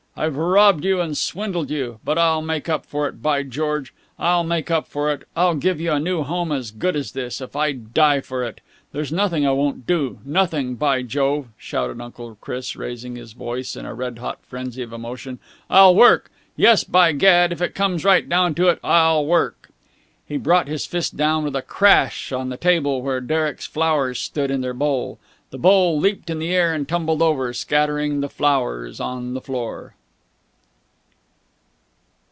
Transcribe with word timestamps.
I've 0.17 0.35
robbed 0.35 0.83
you, 0.83 0.99
and 0.99 1.17
swindled 1.17 1.69
you. 1.71 1.99
But 2.03 2.17
I'll 2.17 2.41
make 2.41 2.67
up 2.67 2.85
for 2.85 3.07
it, 3.07 3.23
by 3.23 3.43
George! 3.43 3.93
I'll 4.19 4.43
make 4.43 4.69
up 4.69 4.85
for 4.85 5.09
it! 5.11 5.23
I'll 5.37 5.55
give 5.55 5.79
you 5.79 5.93
a 5.93 6.01
new 6.01 6.21
home, 6.23 6.51
as 6.51 6.69
good 6.69 6.97
as 6.97 7.13
this, 7.13 7.39
if 7.39 7.55
I 7.55 7.71
die 7.71 8.19
for 8.19 8.43
it. 8.43 8.59
There's 8.91 9.11
nothing 9.13 9.47
I 9.47 9.51
won't 9.51 9.87
do! 9.87 10.19
Nothing! 10.25 10.75
By 10.75 11.01
Jove!" 11.01 11.47
shouted 11.57 12.01
Uncle 12.01 12.37
Chris, 12.41 12.75
raising 12.75 13.15
his 13.15 13.31
voice 13.31 13.75
in 13.77 13.85
a 13.85 13.93
red 13.95 14.17
hot 14.19 14.39
frenzy 14.43 14.83
of 14.83 14.91
emotion, 14.91 15.39
"I'll 15.69 15.95
work! 15.95 16.29
Yes, 16.57 16.83
by 16.83 17.13
Gad, 17.13 17.53
if 17.53 17.61
it 17.61 17.73
comes 17.73 18.03
right 18.05 18.27
down 18.27 18.53
to 18.55 18.67
it, 18.67 18.79
I'll 18.83 19.25
work!" 19.25 19.69
He 20.27 20.35
brought 20.35 20.67
his 20.67 20.85
fist 20.85 21.15
down 21.15 21.45
with 21.45 21.55
a 21.55 21.61
crash 21.63 22.33
on 22.33 22.49
the 22.49 22.57
table 22.57 23.01
where 23.01 23.21
Derek's 23.21 23.65
flowers 23.65 24.19
stood 24.19 24.51
in 24.51 24.59
their 24.59 24.73
bowl. 24.73 25.19
The 25.51 25.57
bowl 25.57 25.97
leaped 25.97 26.29
in 26.29 26.37
the 26.39 26.53
air 26.53 26.73
and 26.73 26.87
tumbled 26.87 27.21
over, 27.21 27.53
scattering 27.53 28.19
the 28.19 28.29
flowers 28.29 28.99
on 28.99 29.33
the 29.35 29.41
floor. 29.41 29.95